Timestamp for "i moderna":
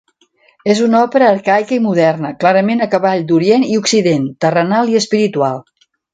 1.77-2.31